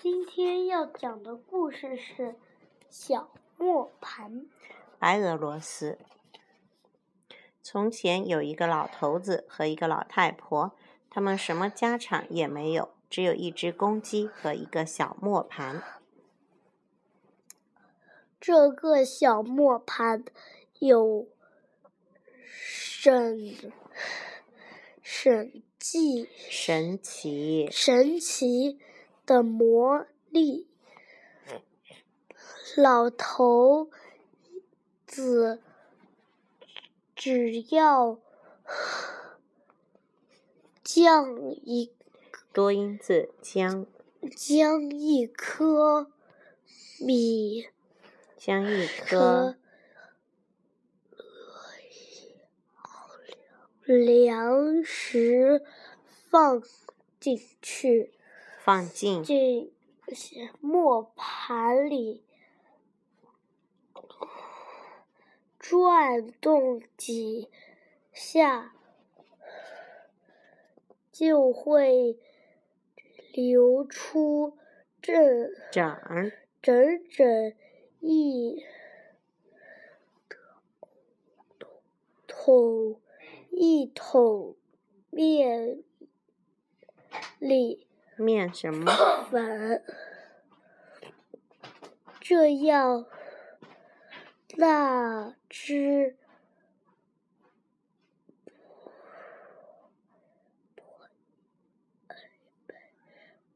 [0.00, 2.22] 今天要讲的故事是
[2.88, 4.30] 《小磨盘》。
[4.96, 5.98] 白俄罗斯。
[7.64, 10.72] 从前有一个老头子和一个老太婆，
[11.10, 15.82] 他们什么家产也没有，只有一只公鸡和一个小磨盘。
[18.40, 20.24] 这个小磨盘
[20.78, 21.26] 有
[22.40, 23.52] 神
[25.02, 28.78] 神迹神奇神奇
[29.28, 30.66] 的魔力。
[32.74, 33.90] 老头
[35.06, 35.60] 子
[37.14, 38.18] 只要
[40.82, 41.92] 将一
[42.54, 43.86] 多音字将
[44.34, 46.10] 将一颗
[47.00, 47.68] 米
[48.38, 49.58] 将一颗
[53.84, 55.62] 粮食
[56.30, 56.62] 放
[57.20, 58.12] 进去，
[58.68, 59.72] 放进这
[60.60, 62.22] 磨盘里
[65.58, 67.48] 转动几
[68.12, 68.74] 下，
[71.10, 72.18] 就会
[73.32, 74.58] 流出
[75.00, 77.54] 这整整整
[78.00, 78.62] 一
[82.26, 83.00] 桶
[83.50, 84.56] 一桶
[85.08, 85.82] 面
[87.38, 87.87] 粒
[88.18, 88.92] 面什么？
[89.30, 89.82] 粉，
[92.20, 93.06] 这样
[94.56, 96.16] 那只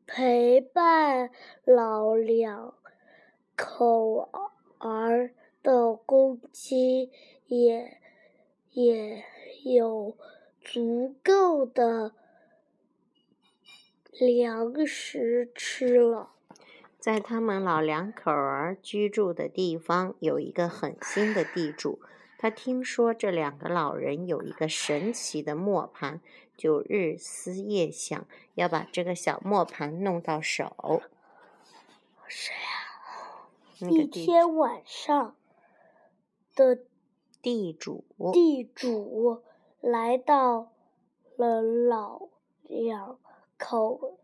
[0.07, 1.31] 陪伴
[1.65, 2.75] 老两
[3.57, 4.31] 口
[4.79, 7.11] 儿的公鸡
[7.47, 7.99] 也
[8.73, 9.25] 也
[9.65, 10.17] 有
[10.61, 12.13] 足够的
[14.27, 16.31] 粮食吃了。
[16.99, 22.01] 在他们老两口儿居住的地方，有一个狠心的地主。
[22.39, 26.21] 他听说这两个老人有一个神奇的磨盘，
[26.57, 31.03] 就日思夜想，要把这个小磨盘弄到手。
[32.27, 32.83] 谁呀？
[33.81, 35.37] 那一天晚上
[36.55, 36.79] 的
[37.41, 39.43] 地主地主
[39.81, 40.73] 来到
[41.37, 42.29] 了老
[42.63, 43.19] 两
[43.59, 44.19] 口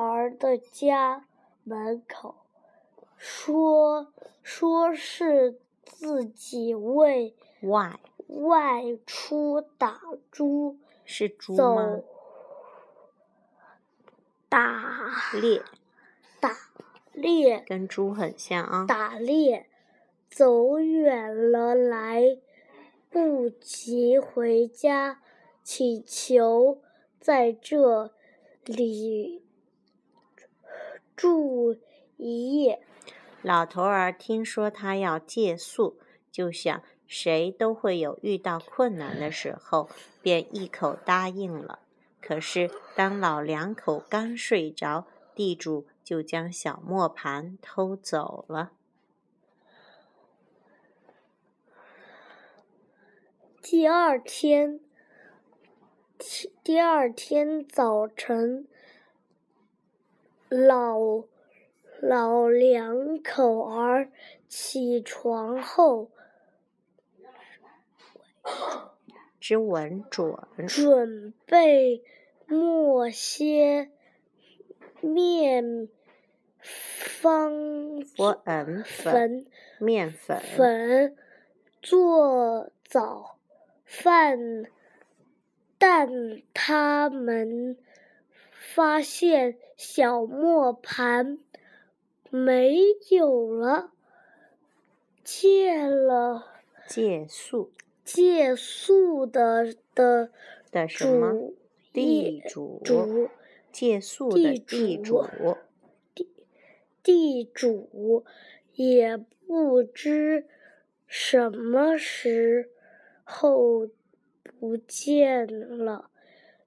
[0.00, 1.26] 儿的家
[1.62, 2.34] 门口，
[3.16, 4.12] 说
[4.42, 10.00] 说是自己为外外出打
[10.30, 12.04] 猪是猪吗走？
[14.48, 15.62] 打猎
[16.40, 16.56] 打
[17.12, 18.86] 猎跟猪很像啊。
[18.88, 19.68] 打猎，
[20.30, 22.38] 走远了来
[23.10, 25.20] 不及回家，
[25.62, 26.80] 请求
[27.20, 28.12] 在这
[28.64, 29.44] 里
[31.20, 31.76] 住
[32.16, 32.80] 一夜。
[33.42, 35.98] 老头儿听说他要借宿，
[36.30, 39.90] 就想谁都会有遇到困难的时候，
[40.22, 41.80] 便一口答应了。
[42.22, 48.72] 可是当老两口刚睡着，地主就将小磨盘偷走了。
[53.60, 54.80] 第二天，
[56.18, 58.66] 第第二天早晨，
[60.50, 60.98] 老
[62.00, 64.10] 老两口儿
[64.48, 66.10] 起床后，
[69.38, 72.02] 之稳准，准备
[72.46, 73.90] 磨些
[75.00, 75.88] 面
[76.58, 79.46] 方粉粉
[79.78, 81.16] 面粉粉
[81.80, 83.38] 做早
[83.84, 84.64] 饭，
[85.78, 86.08] 但
[86.52, 87.78] 他们
[88.62, 91.38] 发现小磨盘
[92.28, 92.76] 没
[93.10, 93.90] 有了，
[95.24, 96.44] 借了
[96.86, 97.72] 借宿
[98.04, 100.30] 借宿的的
[100.70, 101.56] 的什么主
[101.94, 103.30] 地主主
[103.72, 105.24] 借宿的地地主
[106.14, 106.28] 地
[107.02, 108.24] 地主
[108.74, 110.46] 也不知
[111.06, 112.68] 什么时
[113.24, 113.88] 候
[114.58, 115.46] 不见
[115.78, 116.10] 了，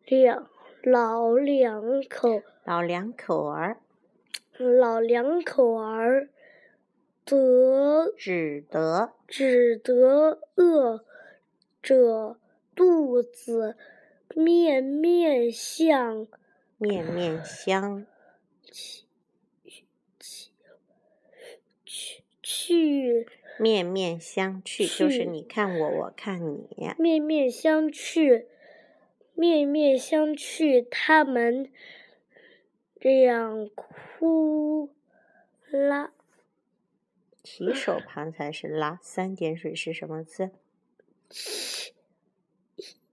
[0.06, 0.50] 两
[0.83, 2.44] 老两口。
[2.65, 3.77] 老两口儿。
[4.57, 6.30] 老两口儿
[7.25, 9.13] 得只得。
[9.25, 11.06] 只得饿
[11.81, 12.38] 着
[12.75, 13.75] 肚子，
[14.35, 16.27] 面面相。
[16.77, 18.06] 面面相。
[21.86, 23.27] 去去
[23.57, 26.68] 面面相觑，就是你看我，我看你。
[27.00, 28.45] 面面相觑，
[29.33, 30.88] 面面相觑。
[30.89, 31.71] 他们
[33.00, 34.89] 这样哭
[35.71, 36.13] 啦。
[37.41, 39.00] 提手旁才是拉。
[39.01, 40.51] 三点水是什么字？
[41.30, 41.94] 气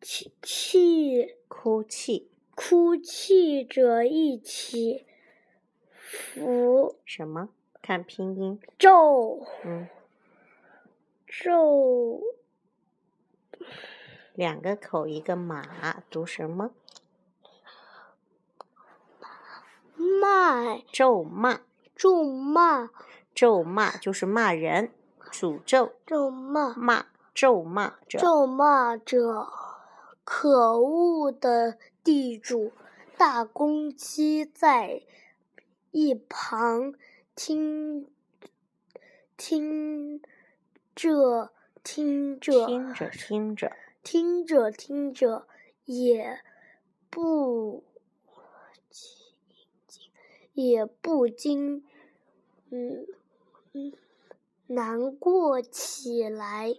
[0.00, 2.28] 气气，哭泣。
[2.54, 5.06] 哭泣者一起
[5.92, 6.96] 伏。
[7.04, 7.48] 什么？
[7.80, 8.60] 看拼音。
[8.78, 9.46] 咒。
[9.64, 9.88] 嗯。
[11.26, 12.22] 咒。
[14.40, 16.70] 两个口一个马，读什么？
[19.94, 20.78] 骂。
[20.90, 21.60] 咒骂。
[21.94, 22.88] 咒骂。
[23.34, 24.92] 咒骂就是骂人，
[25.30, 25.92] 诅咒。
[26.06, 26.72] 咒骂。
[26.72, 27.04] 骂。
[27.34, 28.18] 咒骂者。
[28.18, 29.46] 咒骂者。
[30.24, 32.72] 可恶的地主！
[33.18, 35.02] 大公鸡在
[35.90, 36.94] 一旁
[37.34, 38.08] 听，
[39.36, 40.22] 听
[40.94, 41.50] 着
[41.82, 43.72] 听着，听着听着，听着听着，
[45.84, 46.40] 也
[47.08, 47.84] 不
[50.52, 51.84] 也不禁，
[52.70, 53.06] 嗯
[53.72, 53.92] 嗯，
[54.66, 56.74] 难过起来。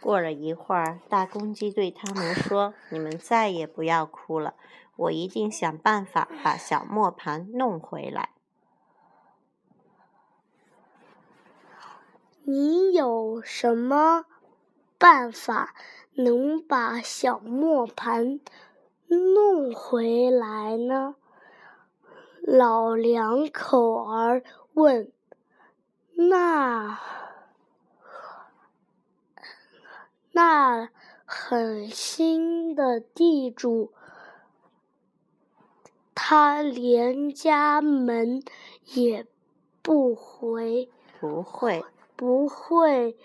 [0.00, 4.54] 过了一会儿，大公鸡对他们说：“你们再也不要哭了，
[4.96, 8.30] 我一定想办法把小磨盘弄回来。”
[12.44, 14.26] 你有什么
[14.98, 15.74] 办法
[16.16, 18.40] 能把小磨盘
[19.08, 21.16] 弄回来呢？
[22.42, 24.42] 老两口儿
[24.74, 25.12] 问。
[26.14, 26.98] 那。
[30.32, 30.90] 那
[31.24, 33.94] 狠心的地主，
[36.14, 38.42] 他连家门
[38.84, 39.26] 也
[39.80, 41.82] 不回，不会，
[42.16, 43.16] 不会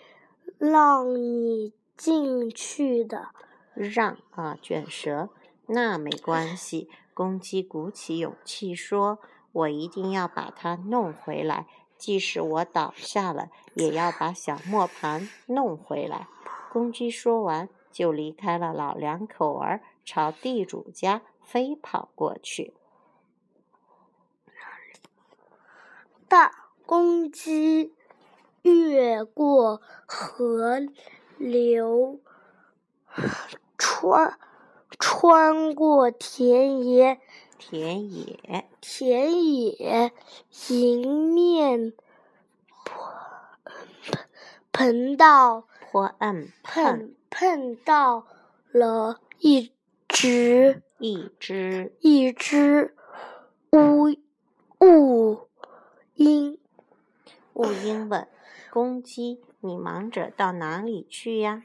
[0.57, 3.29] 让你进去的。
[3.75, 5.29] 让啊，卷舌，
[5.67, 6.89] 那没关系。
[7.13, 9.19] 公鸡鼓起勇气说
[9.53, 11.67] ：“我一定要把它弄回来，
[11.99, 16.27] 即使我倒下了，也要把小磨盘弄回来。”
[16.73, 22.73] 公鸡说完，就离开了老两口儿，朝地主家飞跑过去。
[26.27, 27.93] 大公鸡
[28.63, 30.81] 越过河
[31.41, 32.19] 流，
[33.77, 34.37] 穿
[34.99, 37.19] 穿过田野，
[37.57, 40.11] 田野，田野，
[40.69, 41.93] 迎面
[44.71, 45.65] 碰到。
[45.91, 48.25] 坡岸碰碰到
[48.71, 49.73] 了一
[50.07, 52.95] 只一只一只
[53.71, 54.15] 乌
[54.79, 55.49] 乌
[56.13, 56.57] 鹰。
[57.51, 58.25] 乌鹰问
[58.69, 61.63] 公鸡：“你忙着到哪里去呀？”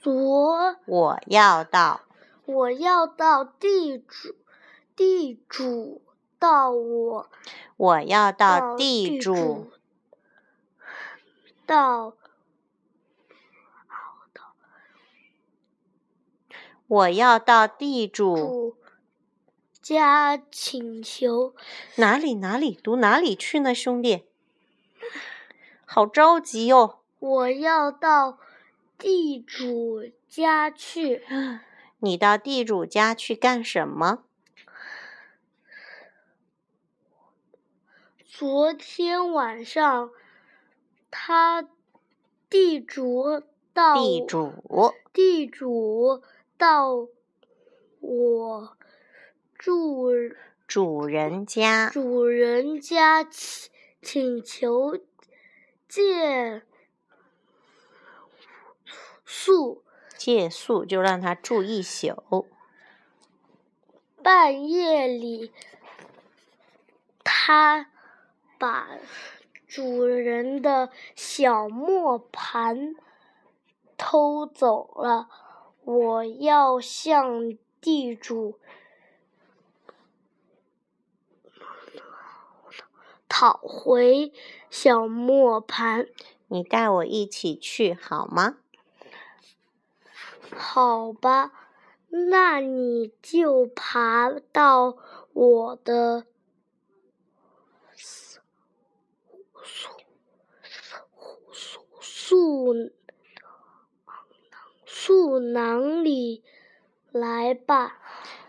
[0.00, 2.00] 左，我要到。
[2.46, 4.34] 我要到地主，
[4.96, 6.02] 地主
[6.38, 7.30] 到我。
[7.76, 9.70] 我要到地主，
[11.66, 12.14] 到。
[16.90, 18.76] 我要到地主
[19.80, 21.54] 家请求。
[21.94, 24.24] 哪里哪里读哪里去呢，兄弟？
[25.84, 26.98] 好着急哟！
[27.20, 28.40] 我要到
[28.98, 31.22] 地主家去。
[32.00, 34.24] 你到地主家去干什么？
[38.26, 40.10] 昨天晚上，
[41.08, 41.68] 他
[42.48, 44.52] 地主到地主
[45.12, 46.22] 地主
[46.60, 47.08] 到
[48.00, 48.76] 我
[49.54, 50.10] 住
[50.66, 53.70] 主人家主人家请
[54.02, 54.98] 请求
[55.88, 56.62] 借
[59.24, 59.82] 宿。
[60.18, 62.46] 借宿就让他住一宿。
[64.22, 65.50] 半夜里，
[67.24, 67.90] 他
[68.58, 68.98] 把
[69.66, 72.94] 主人的小磨盘
[73.96, 75.39] 偷走了。
[75.92, 78.60] 我要向地主
[83.28, 84.32] 讨回
[84.70, 86.06] 小磨盘。
[86.46, 88.58] 你带我一起去好吗？
[90.52, 91.52] 好吧，
[92.08, 94.96] 那你就爬到
[95.32, 96.26] 我的
[97.94, 98.40] 树
[101.52, 102.90] 树树
[105.02, 106.44] 树囊里
[107.10, 107.98] 来吧。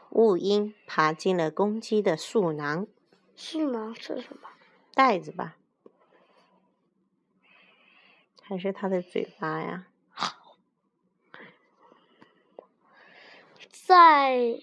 [0.10, 2.88] 雾鹰爬进了公鸡的树囊。
[3.38, 4.50] 树囊是什么？
[4.94, 5.56] 袋子吧。
[8.42, 9.88] 还是它的嘴巴呀？
[13.72, 14.60] 在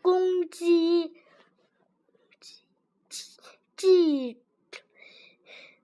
[0.00, 1.12] 公鸡
[3.76, 4.40] 继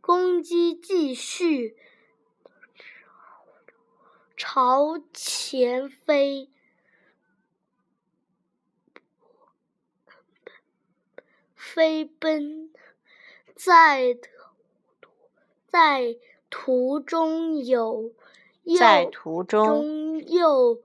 [0.07, 1.77] 公鸡继续
[4.37, 6.49] 朝前飞，
[11.57, 12.73] 飞奔
[13.57, 14.17] 在
[15.67, 16.17] 在。
[16.49, 18.13] 途中有，
[18.79, 20.81] 在途中又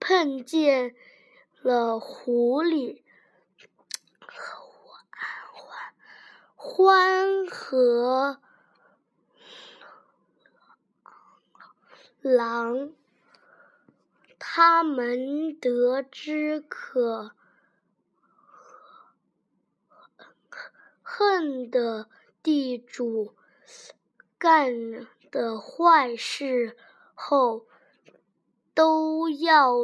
[0.00, 0.94] 碰见
[1.62, 3.00] 了狐狸，
[6.70, 8.38] 獾和
[12.20, 12.92] 狼，
[14.38, 17.32] 他们得知可。
[21.02, 22.08] 恨的
[22.42, 23.34] 地主
[24.38, 26.76] 干的坏事
[27.14, 27.66] 后，
[28.72, 29.74] 都要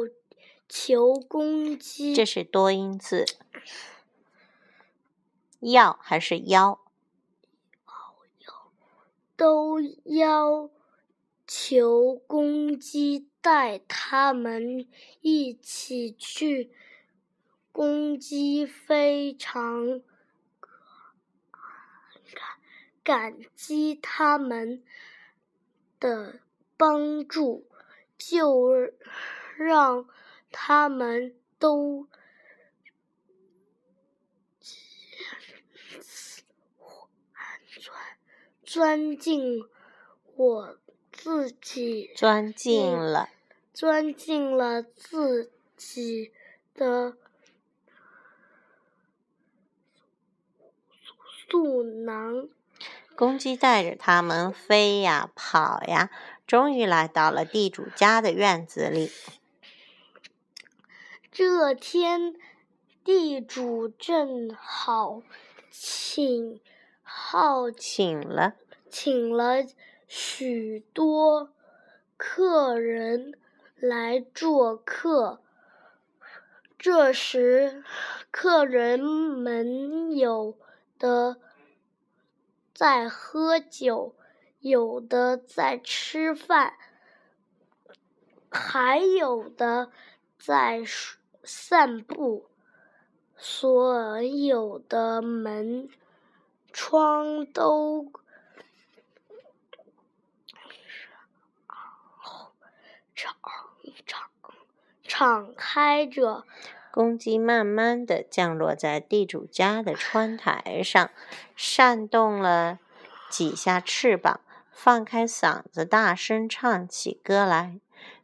[0.69, 2.15] 求公鸡。
[2.15, 3.25] 这是多音字，
[5.59, 6.79] 要还是要？
[9.35, 10.69] 都要
[11.45, 14.87] 求公鸡带他们
[15.21, 16.71] 一起去。
[17.71, 20.01] 公鸡非常。
[23.03, 24.83] 感激他们
[25.97, 26.41] 的
[26.75, 27.65] 帮助，
[28.17, 28.73] 就
[29.55, 30.09] 让
[30.51, 32.09] 他们都
[38.67, 39.63] 钻钻进
[40.35, 40.77] 我
[41.13, 43.29] 自己钻进了
[43.73, 46.33] 钻进了自己
[46.75, 47.15] 的
[51.49, 52.49] 素囊。
[53.15, 56.11] 公鸡带着它们飞呀跑呀，
[56.45, 59.09] 终于来到了地主家的院子里。
[61.31, 62.35] 这天，
[63.05, 65.23] 地主正好
[65.71, 66.59] 请
[67.09, 68.55] 好请了
[68.89, 69.65] 请了
[70.07, 71.53] 许多
[72.17, 73.39] 客人
[73.77, 75.41] 来做客。
[76.77, 77.81] 这时，
[78.29, 80.57] 客人们有
[80.99, 81.37] 的。
[82.73, 84.13] 在喝酒，
[84.59, 86.73] 有的在吃饭，
[88.51, 89.91] 还有的
[90.37, 90.83] 在
[91.43, 92.51] 散步。
[93.35, 95.89] 所有的门
[96.79, 98.11] 窗都
[103.15, 103.35] 敞
[104.05, 104.29] 敞
[105.01, 106.45] 敞开着。
[106.91, 111.09] 公鸡慢慢地降落在地主家的窗台上，
[111.55, 112.77] 扇动了
[113.27, 114.39] 几下翅膀，
[114.71, 117.79] 放开嗓子，大声唱起歌来：“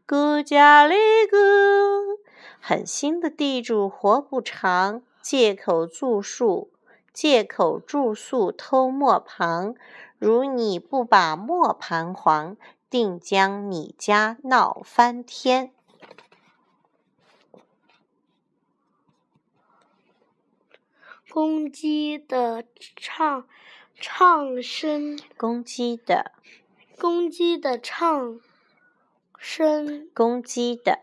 [0.07, 0.95] 咕家里
[1.31, 2.19] 咕，
[2.62, 6.73] 狠心的地主活不长，借口住宿，
[7.13, 9.75] 借口住宿偷磨旁。
[10.17, 12.58] 如你不把磨盘还，
[12.89, 15.72] 定将你家闹翻天。”
[21.29, 22.63] 公鸡的
[22.96, 23.48] 唱
[23.96, 26.32] 唱声，公鸡的，
[27.00, 28.39] 公鸡的唱
[29.39, 31.00] 声，公鸡的，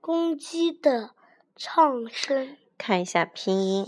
[0.00, 1.10] 公鸡的
[1.54, 2.56] 唱声。
[2.78, 3.86] 看一下拼音。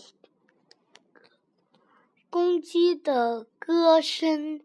[2.30, 4.62] 公鸡的歌声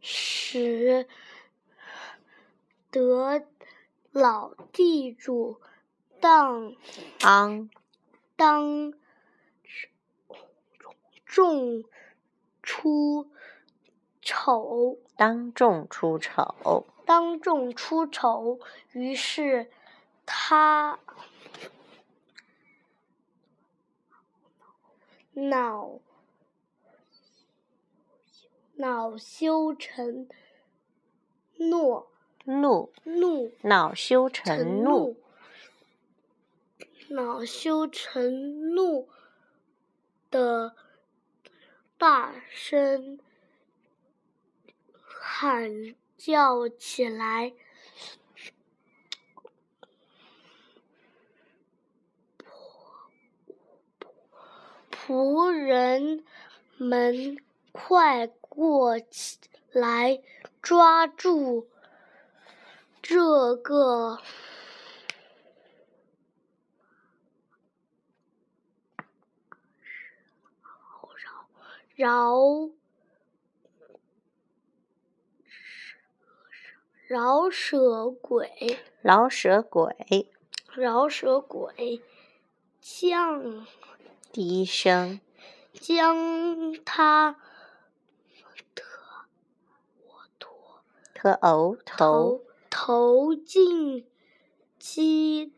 [0.00, 1.06] 使
[2.90, 3.46] 得
[4.10, 5.60] 老地主
[6.20, 6.74] 当
[8.36, 8.94] 当。
[11.34, 11.84] 众
[12.62, 13.30] 出
[14.20, 18.60] 丑，当众出丑，当众出丑。
[18.90, 19.70] 于是
[20.26, 20.98] 他
[25.32, 26.00] 恼
[28.74, 30.28] 恼羞成
[31.56, 32.06] 怒，
[32.44, 32.92] 怒。
[33.04, 33.52] 怒。
[33.62, 35.16] 恼羞成怒，
[37.10, 39.08] 恼羞成怒
[40.30, 40.74] 的。
[41.98, 43.20] 大声
[44.92, 47.52] 喊叫起来，
[54.90, 56.24] 仆人
[56.76, 57.38] 们
[57.70, 58.98] 快过
[59.70, 60.20] 来
[60.60, 61.70] 抓住
[63.00, 64.18] 这个
[71.96, 72.70] 饶饶
[77.06, 80.30] 饶舌鬼，饶舌鬼，
[80.74, 82.02] 饶舌鬼，
[82.82, 83.66] 降
[84.30, 85.22] 低声，
[85.72, 87.38] 将他。
[91.22, 94.04] 和偶头投进
[94.76, 95.54] 鸡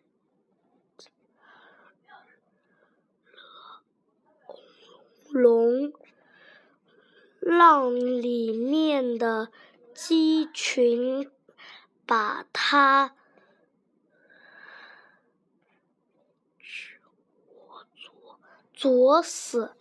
[5.30, 5.94] 笼
[7.40, 9.50] 浪里面的
[9.94, 11.32] 鸡群
[12.04, 13.16] 把它
[18.74, 19.74] 啄死。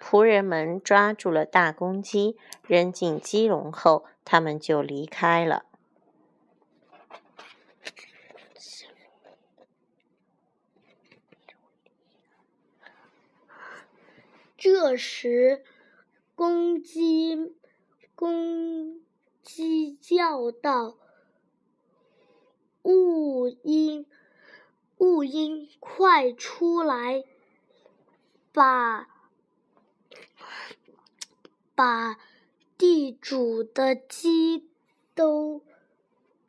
[0.00, 2.36] 仆人们抓住了大公鸡，
[2.66, 5.66] 扔进鸡笼后，他们就离开了。
[14.56, 15.64] 这时，
[16.36, 17.56] 公鸡
[18.14, 19.00] 公
[19.42, 20.96] 鸡叫道
[22.82, 24.06] ：“雾鹰，
[24.98, 27.24] 雾鹰，快出来，
[28.52, 29.08] 把
[31.74, 32.20] 把
[32.82, 34.68] 地主的鸡
[35.14, 35.62] 都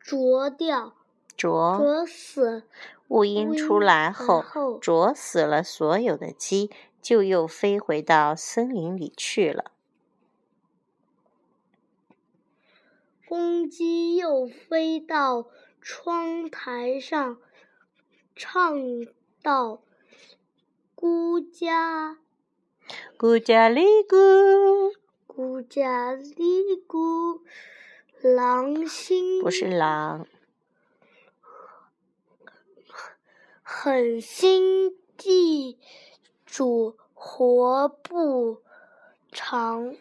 [0.00, 0.96] 啄掉，
[1.36, 2.64] 啄啄死。”
[3.06, 4.42] 雾鹰出来后，
[4.80, 9.70] 啄死了所有的鸡，就又飞回到森林里去了。
[13.28, 15.46] 公鸡又飞到
[15.80, 17.38] 窗台上，
[18.34, 18.76] 唱
[19.40, 19.82] 道
[20.96, 22.18] ：“孤家，
[23.16, 24.94] 咕家里咕，
[25.34, 27.40] 孤家里咕，
[28.22, 30.28] 狼心不是狼，
[33.64, 35.76] 狠心地
[36.46, 38.62] 主活不
[39.32, 39.96] 长，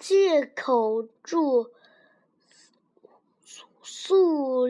[0.00, 1.70] 借口住
[3.82, 4.66] 宿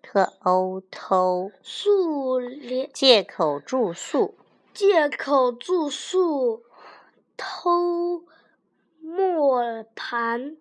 [0.00, 4.36] 特欧偷，宿连借口住宿，
[4.74, 6.64] 借口住宿
[7.36, 8.24] 偷
[9.00, 10.56] 磨盘，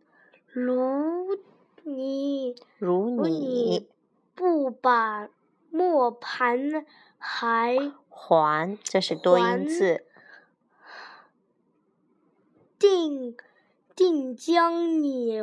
[0.46, 1.40] 如
[1.82, 3.90] 你如你
[4.36, 5.30] 不把
[5.72, 6.86] 磨盘
[7.18, 10.06] 还还，这是多音字。
[12.78, 13.36] 定
[13.96, 15.42] 定将你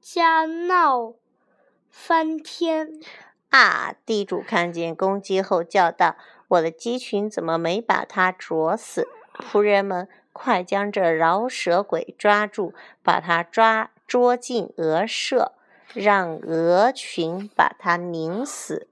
[0.00, 1.12] 家闹
[1.90, 2.98] 翻天。
[3.50, 3.94] 啊！
[4.04, 6.16] 地主看见公鸡后叫道
[6.54, 15.52] ：“我的鸡群怎么没把它啄死？”仆人们快将这饶舌鬼抓住，把他抓捉进鹅舍，
[15.92, 18.88] 让鹅群把它拧死。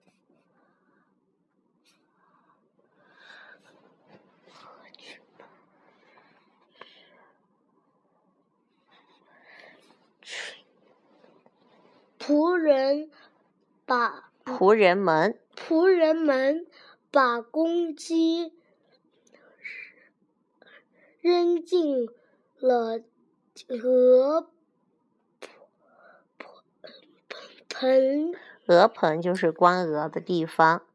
[12.19, 13.11] 仆人
[13.85, 16.67] 把仆人们仆人们
[17.13, 18.55] 把公鸡
[21.21, 22.09] 扔进
[22.59, 23.03] 了
[23.69, 24.49] 鹅
[27.69, 28.33] 盆
[28.67, 30.87] 鹅盆就是关鹅的地方。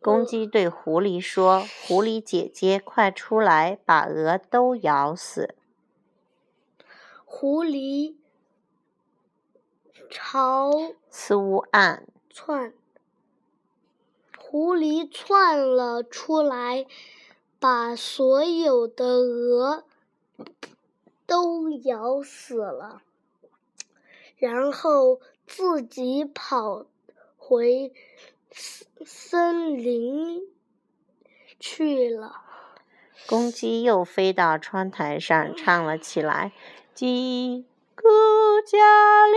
[0.00, 5.56] 公鸡对狐狸说：“狐狸姐姐，快出来，把鹅都咬死。
[7.24, 8.14] 狐狸
[10.08, 10.70] 朝”
[11.10, 12.72] 四乌暗，窜，
[14.56, 16.86] 狐狸窜了出来，
[17.58, 19.82] 把所有的鹅
[21.26, 23.02] 都咬死了，
[24.36, 26.86] 然后自己跑
[27.36, 27.92] 回
[28.52, 30.42] 森森林
[31.58, 32.36] 去了。
[33.26, 36.52] 公鸡又飞到窗台上唱了起来
[36.94, 37.64] ：“叽
[37.96, 38.04] 咕
[38.64, 39.36] 家里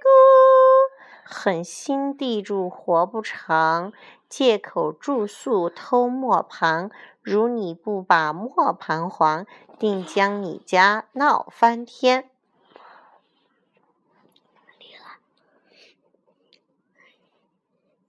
[0.00, 3.92] 咕，狠心地主活不长，
[4.32, 6.90] 借口住宿偷磨盘。
[7.20, 9.46] 如你不把磨盘还，
[9.78, 12.30] 定将你家闹翻天。”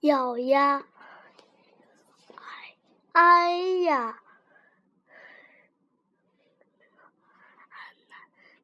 [0.00, 0.86] 咬呀，
[2.32, 2.76] 哎
[3.12, 4.22] 哎呀！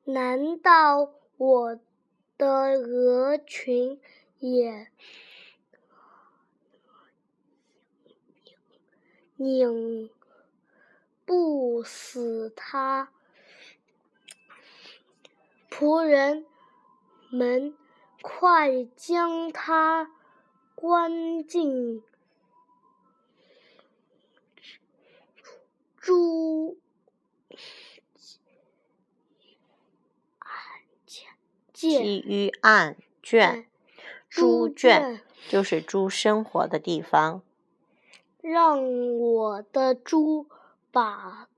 [0.05, 1.79] 难道我
[2.38, 4.01] 的鹅群
[4.38, 4.90] 也
[9.42, 10.11] 拧
[11.24, 13.11] 不死他。
[15.70, 16.44] 仆人
[17.31, 17.74] 们
[18.20, 20.11] 快将他
[20.74, 22.03] 关进
[25.96, 26.79] 猪
[31.72, 33.66] 鸡鱼案卷
[34.29, 37.40] 猪圈就是猪生活的地方。
[38.42, 40.48] 让我的猪
[40.90, 41.48] 把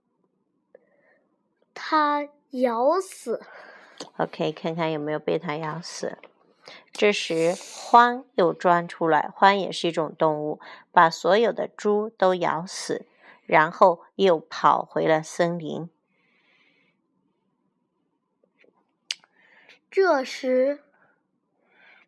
[1.74, 3.40] 它咬死。
[4.18, 6.18] OK，看看有没有被它咬死。
[6.92, 9.32] 这时，獾又钻出来。
[9.36, 13.06] 獾也是一种动物，把所有的猪都咬死，
[13.46, 15.88] 然后又跑回了森林。
[19.90, 20.82] 这时，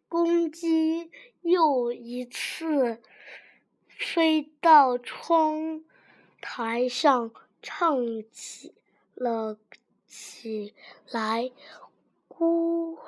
[0.08, 1.10] 公鸡
[1.42, 3.02] 又一次
[3.98, 5.82] 飞到窗
[6.40, 7.30] 台上，
[7.62, 7.98] 唱
[8.30, 8.74] 起
[9.14, 9.58] 了
[10.06, 10.74] 起
[11.10, 11.50] 来。
[12.28, 12.98] 咕。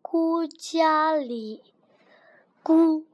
[0.00, 1.60] 孤家里，
[2.62, 3.04] 孤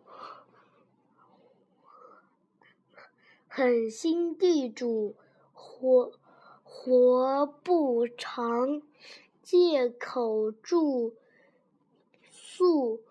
[3.49, 5.17] 狠心地主
[5.55, 6.13] 活
[6.63, 8.83] 活不长，
[9.43, 11.15] 借口住
[12.31, 13.03] 宿，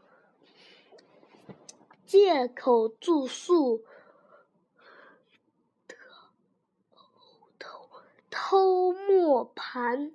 [2.09, 3.83] 借口住宿，
[7.59, 7.87] 偷
[8.31, 10.11] 偷摸盘，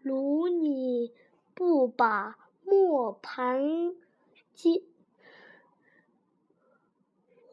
[0.00, 1.12] 如你
[1.52, 2.38] 不把。
[2.66, 3.60] 磨盘
[4.54, 4.82] 接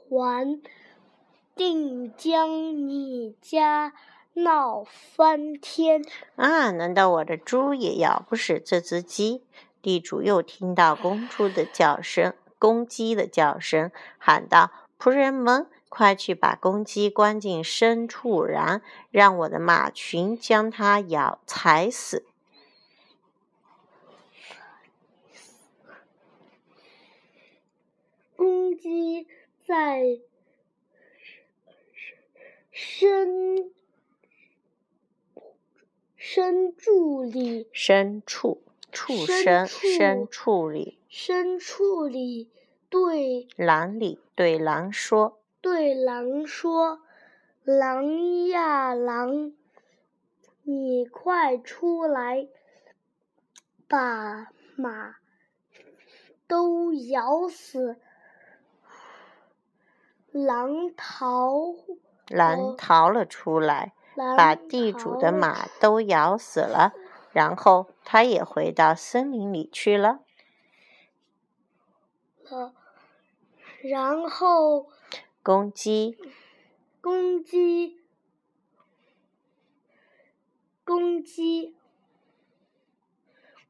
[0.08, 0.62] 还，
[1.54, 3.94] 定将你家
[4.36, 6.02] 闹翻天！
[6.38, 9.44] 啊，难道我的猪也要不是这只鸡？
[9.82, 14.70] 地主又听到公猪的叫声，公鸡的叫声，喊道
[15.02, 22.24] ：“仆人们，快去把公鸡关进深处然让我的马群将它咬踩死。”
[28.38, 29.28] 公鸡
[29.66, 30.20] 在
[32.70, 33.72] 深
[36.16, 42.50] 深处里，深处畜生深处里，深处里
[42.90, 47.02] 对狼里对狼说，对狼说，
[47.66, 49.52] 狼呀狼，
[50.64, 52.48] 你快出来，
[53.90, 55.18] 把马
[56.48, 57.98] 都咬死。
[60.32, 61.76] 狼逃，
[62.30, 63.92] 狼逃了出来，
[64.38, 66.94] 把地主的马都咬死了，
[67.34, 70.22] 然后他也回到森林里去了。
[73.82, 74.90] 然后，
[75.44, 76.18] 公鸡，
[77.02, 78.00] 公鸡，
[80.84, 81.76] 公鸡，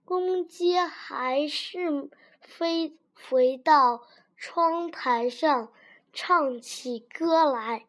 [0.06, 2.10] 公鸡还是
[2.42, 5.72] 飞回到窗台上。
[6.14, 7.86] 唱起歌来，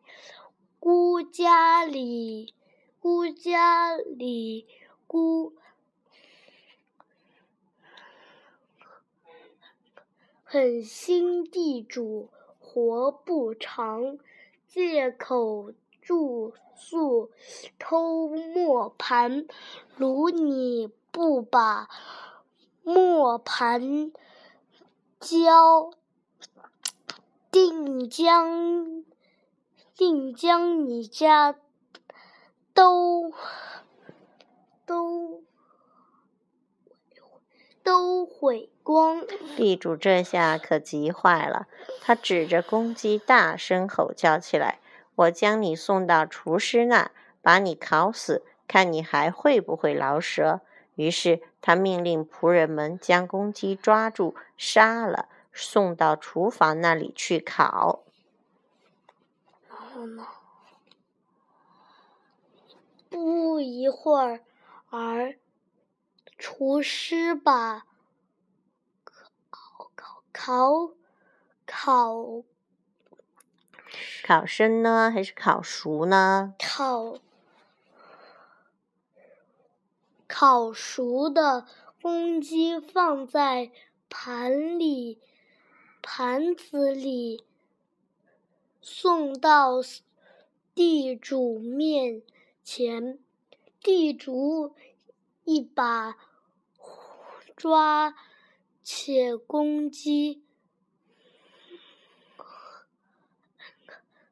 [0.79, 2.55] 孤家里，
[3.01, 4.69] 孤家里，
[5.09, 5.57] 孤，
[10.53, 14.19] 狠心地主活不长，
[14.69, 17.31] 借口住宿
[17.79, 19.47] 偷磨盘，
[19.97, 21.89] 如你不把
[22.83, 24.13] 磨盘
[25.19, 25.95] 交。
[27.51, 29.05] 定将
[29.97, 31.59] 定将你家
[32.75, 33.33] 都
[34.85, 35.43] 都
[37.83, 39.25] 都毁光！
[39.57, 41.67] 地主这下可急坏了，
[42.01, 44.81] 他指着公鸡大声吼叫起来
[45.17, 50.61] ：“我将你送到厨师那，把你烤死，看你还会不会饶舌！”
[50.97, 55.29] 于是他命令仆人们将公鸡抓住，杀了。
[55.55, 58.03] 送到厨房那里去烤。
[59.69, 60.27] 然后呢？
[63.11, 64.41] 不一会儿，
[64.89, 65.37] 儿
[66.39, 67.85] 厨师把
[70.33, 70.93] 烤
[71.67, 72.43] 烤
[74.25, 76.55] 烤生呢，还是烤熟呢？
[76.59, 77.19] 烤
[80.27, 81.67] 烤熟的
[82.01, 83.71] 公鸡放在
[84.09, 85.21] 盘里。
[86.05, 87.45] 盘子里
[88.81, 89.81] 送到
[90.75, 92.23] 地主面
[92.65, 93.21] 前，
[93.81, 94.75] 地主
[95.45, 96.17] 一把
[97.55, 98.17] 抓
[98.83, 100.43] 且公鸡，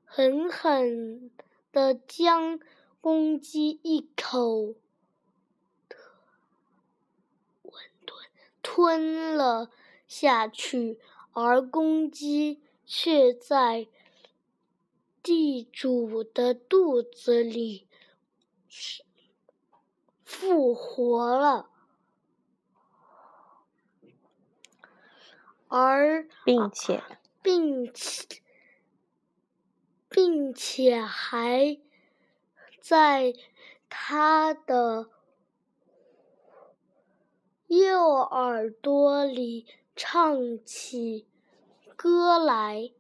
[0.05, 1.31] 狠狠
[1.73, 2.59] 的将
[3.01, 4.75] 公鸡一口
[8.63, 9.71] 吞了
[10.07, 10.99] 下去。
[11.33, 13.87] 而公鸡却在
[15.23, 17.87] 地主的肚子里
[20.25, 21.70] 复活了。
[25.73, 27.01] 而并且
[27.43, 28.27] 并且
[30.09, 31.79] 并且还
[32.81, 33.35] 在
[33.89, 35.09] 他的
[37.69, 41.29] 右耳朵里唱起
[41.95, 42.91] 歌来：“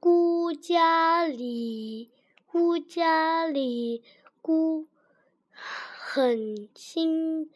[0.00, 2.10] 孤家里，
[2.48, 4.02] 孤家里，
[4.42, 4.88] 孤
[5.50, 7.52] 狠心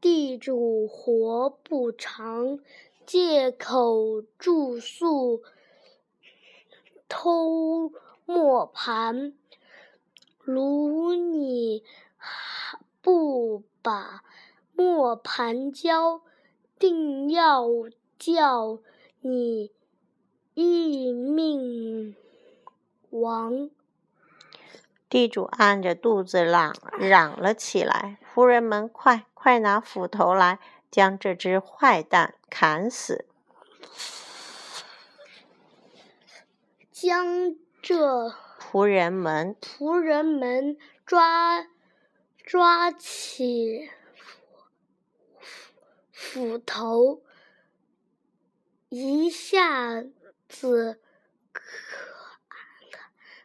[0.00, 2.58] 地主活不长。”
[3.06, 5.44] 借口住宿
[7.08, 7.92] 偷
[8.24, 9.32] 磨盘，
[10.40, 11.84] 如你
[13.00, 14.24] 不把
[14.72, 16.20] 磨盘交，
[16.80, 17.64] 定要
[18.18, 18.80] 叫
[19.20, 19.70] 你
[20.54, 22.16] 一命
[23.10, 23.70] 亡！
[25.08, 30.58] 地主按着肚子嚷嚷了起来：“仆人们，快快拿斧头来！”
[30.96, 33.26] 将这只坏蛋砍死！
[36.90, 41.66] 将这仆人们仆人们抓
[42.42, 43.90] 抓起
[46.10, 47.22] 斧头，
[48.88, 50.02] 一下
[50.48, 51.02] 子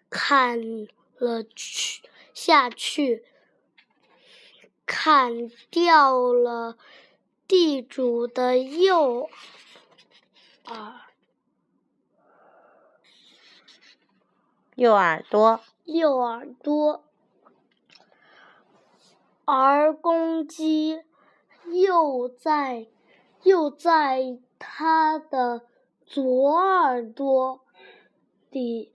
[0.09, 0.57] 砍
[1.17, 2.01] 了去
[2.33, 3.25] 下去，
[4.85, 6.77] 砍掉了。
[7.51, 9.29] 地主的右
[10.67, 11.01] 耳，
[14.75, 17.03] 右耳朵，右耳朵，
[19.43, 21.03] 而公鸡
[21.65, 22.87] 又在
[23.43, 25.63] 又在他的
[26.05, 27.59] 左耳朵
[28.49, 28.93] 里。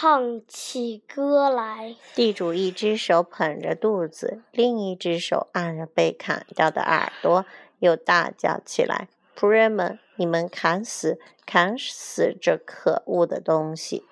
[0.00, 1.94] 唱起歌来。
[2.14, 7.44] 地主一只手捧着肚子，另一只手按着被砍掉的耳朵，
[7.80, 14.06] 又大叫起来：“仆人们，你们砍死，砍死这可恶的东西！”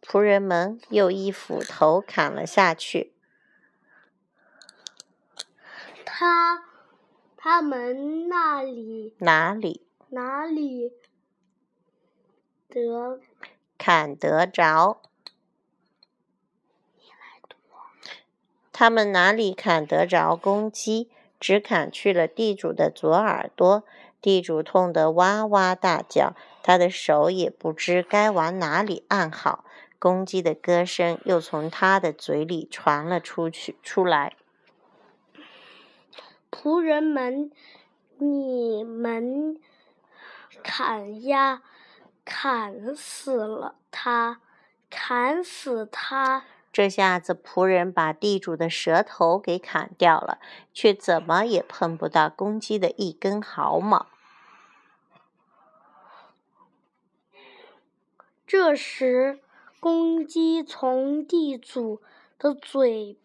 [0.00, 3.12] 仆人们又一斧头砍了下去。
[6.06, 6.64] 他
[7.36, 10.90] 他们那里哪里哪里
[12.70, 13.20] 得？
[13.78, 15.00] 砍得着？
[18.72, 21.10] 他们哪里砍得着公鸡？
[21.38, 23.84] 只砍去了地主的左耳朵。
[24.20, 29.64] 地主痛得哇哇大叫，他的手也不知该往哪里按好。
[29.98, 34.34] 公鸡的歌声又从他的嘴里传了出去，出来。
[36.50, 37.50] 仆人们，
[38.16, 39.60] 你们
[40.62, 41.62] 砍呀！
[42.24, 44.40] 砍死了他！
[44.90, 46.44] 砍死他！
[46.72, 50.38] 这下子仆人把地主的舌头给砍掉了，
[50.72, 54.06] 却怎么也碰不到公鸡的一根毫毛。
[58.46, 59.40] 这时，
[59.80, 62.00] 公鸡从地主
[62.38, 63.18] 的嘴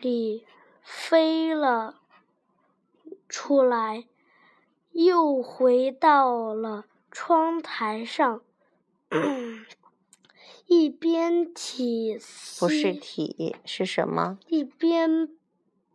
[0.00, 0.46] 里
[0.82, 1.96] 飞了
[3.28, 4.06] 出来，
[4.92, 6.84] 又回到了。
[7.18, 8.42] 窗台上，
[10.66, 12.20] 一边体
[12.60, 14.38] 不是体是什么？
[14.48, 15.30] 一边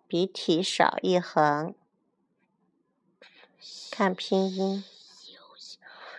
[0.08, 1.76] 比体少一横，
[3.92, 4.84] 看拼音。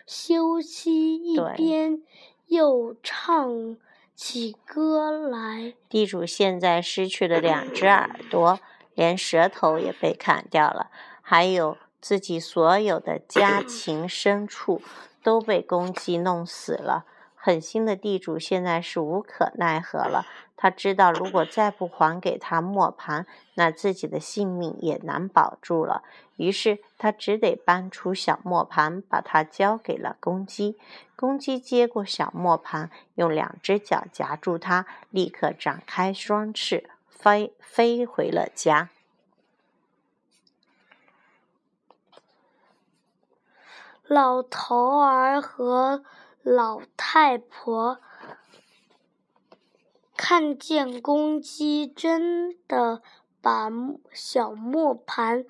[0.07, 2.01] 休息一边
[2.47, 3.77] 又唱
[4.15, 5.75] 起歌来。
[5.89, 8.61] 地主现在失去了两只耳朵，
[8.95, 11.77] 连舌头也被砍掉了，还有。
[12.03, 14.83] 自己所有的家禽牲畜
[15.23, 20.27] 都被公鸡弄死了，狠心的地主现在是无可奈何了。
[20.57, 26.03] 他知道，如果再不还给他磨盘，那自己的性命也难保住了。
[26.37, 30.77] 于是他只得搬出小磨盘，把它交给了公鸡。
[31.17, 38.91] 公鸡接过小磨盘，用两只脚夹住它，立刻展开双翅，飞飞回了家。
[44.13, 46.05] 老头儿和
[46.43, 47.99] 老太婆
[50.15, 53.01] 看见公鸡真的
[53.41, 53.71] 把
[54.13, 55.47] 小磨盘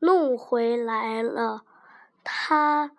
[0.00, 1.62] 弄回来了，
[2.24, 2.90] 他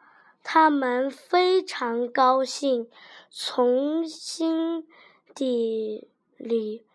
[0.44, 2.90] 他们非常高兴，
[3.30, 4.88] 从心
[5.36, 6.86] 底里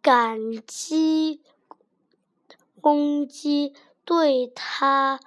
[0.00, 1.42] 感激
[2.80, 3.74] 公鸡。
[4.04, 5.20] 对他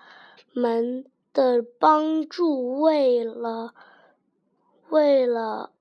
[0.54, 3.74] 们的帮助，为了
[4.90, 5.72] 为了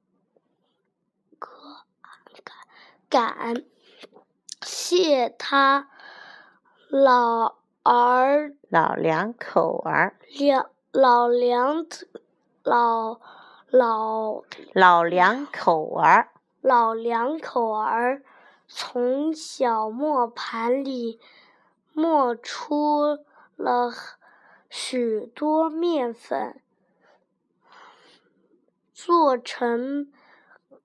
[3.08, 3.64] 感感
[4.62, 5.88] 谢他
[6.88, 11.86] 老儿老两口儿，两老两
[12.62, 13.20] 老
[13.68, 16.28] 老老两口儿，
[16.62, 18.22] 老两口儿
[18.68, 21.20] 从小磨盘里
[21.92, 23.18] 磨出
[23.56, 23.92] 了
[24.70, 26.60] 许多面粉，
[28.92, 30.10] 做成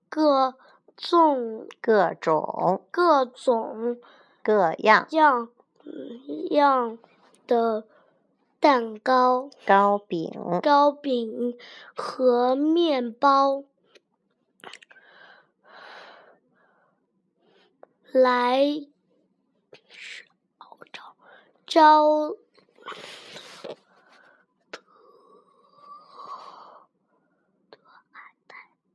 [0.08, 0.54] 各
[0.96, 3.98] 种各种各种
[4.42, 5.48] 各样样
[6.50, 6.98] 样
[7.46, 7.86] 的
[8.60, 11.56] 蛋糕、糕饼，糕饼
[11.94, 13.62] 和面包，
[18.10, 18.86] 来
[21.68, 22.34] 招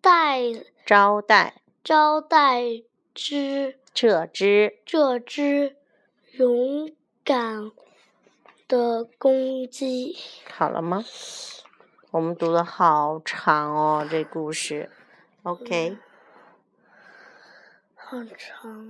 [0.01, 2.83] 待招待招待
[3.13, 5.77] 之这只这只
[6.31, 6.91] 勇
[7.23, 7.71] 敢
[8.67, 10.17] 的公鸡。
[10.51, 11.05] 好了吗？
[12.09, 14.89] 我们读的好长哦，这故事。
[15.43, 15.97] OK。
[17.95, 18.81] 好长。